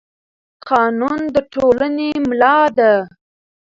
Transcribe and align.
قانون 0.69 1.21
د 1.35 1.35
ټولنې 1.53 2.09
ملا 2.27 2.59
ده 2.77 2.91